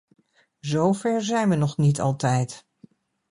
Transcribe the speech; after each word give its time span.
Zo 0.59 0.91
ver 0.93 1.21
zijn 1.23 1.49
we 1.49 1.55
nog 1.55 1.77
niet 1.77 1.99
altijd. 1.99 2.65